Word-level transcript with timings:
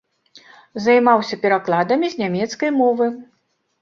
Займаўся 0.85 1.39
перакладамі 1.45 2.07
з 2.15 2.23
нямецкай 2.25 2.77
мовы. 2.83 3.05